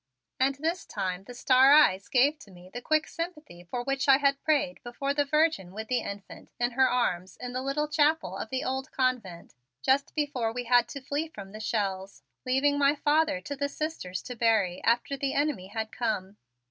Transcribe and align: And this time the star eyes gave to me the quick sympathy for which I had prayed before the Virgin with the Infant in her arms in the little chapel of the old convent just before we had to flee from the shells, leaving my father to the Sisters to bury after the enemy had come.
And 0.39 0.55
this 0.55 0.87
time 0.87 1.25
the 1.25 1.35
star 1.35 1.73
eyes 1.73 2.07
gave 2.09 2.39
to 2.39 2.49
me 2.49 2.71
the 2.73 2.81
quick 2.81 3.07
sympathy 3.07 3.63
for 3.65 3.83
which 3.83 4.09
I 4.09 4.17
had 4.17 4.41
prayed 4.41 4.81
before 4.81 5.13
the 5.13 5.25
Virgin 5.25 5.73
with 5.73 5.89
the 5.89 5.99
Infant 5.99 6.49
in 6.59 6.71
her 6.71 6.89
arms 6.89 7.37
in 7.37 7.53
the 7.53 7.61
little 7.61 7.87
chapel 7.87 8.35
of 8.35 8.49
the 8.49 8.63
old 8.63 8.91
convent 8.91 9.53
just 9.83 10.15
before 10.15 10.51
we 10.51 10.63
had 10.63 10.87
to 10.87 11.01
flee 11.01 11.27
from 11.27 11.51
the 11.51 11.59
shells, 11.59 12.23
leaving 12.47 12.79
my 12.79 12.95
father 12.95 13.41
to 13.41 13.55
the 13.55 13.69
Sisters 13.69 14.23
to 14.23 14.35
bury 14.35 14.83
after 14.83 15.15
the 15.15 15.35
enemy 15.35 15.67
had 15.67 15.91
come. 15.91 16.37